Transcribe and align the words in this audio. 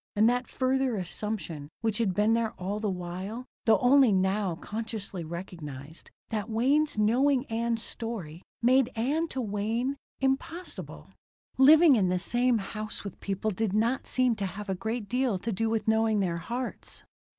And 0.15 0.27
that 0.27 0.47
further 0.47 0.95
assumption, 0.97 1.69
which 1.81 1.99
had 1.99 2.15
been 2.15 2.33
there 2.33 2.53
all 2.53 2.79
the 2.79 2.89
while, 2.89 3.45
though 3.65 3.77
only 3.81 4.11
now 4.11 4.55
consciously 4.55 5.23
recognized, 5.23 6.09
that 6.29 6.49
Wayne's 6.49 6.97
knowing 6.97 7.45
Ann's 7.51 7.83
story, 7.83 8.41
made 8.63 8.89
Ann, 8.95 9.27
to 9.27 9.39
Wayne, 9.39 9.97
impossible 10.19 11.11
Living 11.59 11.95
in 11.95 12.09
the 12.09 12.17
same 12.17 12.57
house 12.57 13.03
with 13.03 13.19
people 13.19 13.51
did 13.51 13.73
not 13.73 14.07
seem 14.07 14.33
to 14.37 14.47
have 14.47 14.69
a 14.69 14.73
great 14.73 15.07
deal 15.07 15.37
to 15.37 15.51
do 15.51 15.69
with 15.69 15.87
knowing 15.87 16.19
their 16.19 16.37
hearts. 16.37 17.03